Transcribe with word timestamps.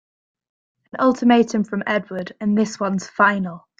An 0.93 0.99
ultimatum 0.99 1.63
from 1.63 1.83
Edward 1.85 2.33
and 2.41 2.57
this 2.57 2.79
one's 2.79 3.07
final! 3.07 3.67